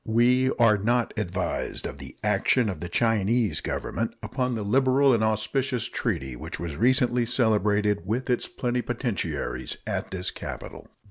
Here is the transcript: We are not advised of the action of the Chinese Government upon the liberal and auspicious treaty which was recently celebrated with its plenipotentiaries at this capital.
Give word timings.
We 0.03 0.49
are 0.57 0.79
not 0.79 1.13
advised 1.15 1.85
of 1.85 1.99
the 1.99 2.15
action 2.23 2.69
of 2.69 2.79
the 2.79 2.89
Chinese 2.89 3.61
Government 3.61 4.15
upon 4.23 4.55
the 4.55 4.63
liberal 4.63 5.13
and 5.13 5.23
auspicious 5.23 5.85
treaty 5.87 6.35
which 6.35 6.59
was 6.59 6.75
recently 6.75 7.23
celebrated 7.27 8.03
with 8.07 8.27
its 8.27 8.47
plenipotentiaries 8.47 9.77
at 9.85 10.09
this 10.09 10.31
capital. 10.31 10.87